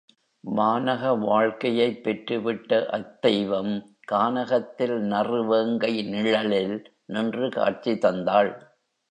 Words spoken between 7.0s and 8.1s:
நின்று காட்சி